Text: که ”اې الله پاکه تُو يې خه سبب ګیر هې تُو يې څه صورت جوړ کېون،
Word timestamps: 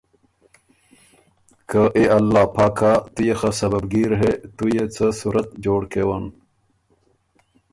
که 1.69 1.81
”اې 1.97 2.03
الله 2.17 2.45
پاکه 2.55 2.91
تُو 3.13 3.21
يې 3.27 3.35
خه 3.39 3.49
سبب 3.59 3.83
ګیر 3.91 4.11
هې 4.21 4.31
تُو 4.55 4.65
يې 4.73 4.83
څه 4.95 5.05
صورت 5.19 5.47
جوړ 5.65 5.81
کېون، 5.93 6.25